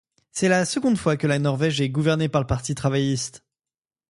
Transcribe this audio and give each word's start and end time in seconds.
C'est 0.31 0.47
la 0.49 0.65
seconde 0.65 0.97
fois 0.97 1.15
que 1.15 1.27
la 1.27 1.37
Norvège 1.37 1.79
est 1.79 1.89
gouvernée 1.89 2.27
par 2.27 2.41
le 2.41 2.47
Parti 2.47 2.73
travailliste. 2.73 3.43